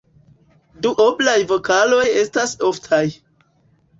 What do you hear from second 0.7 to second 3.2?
Duoblaj vokaloj estas oftaj.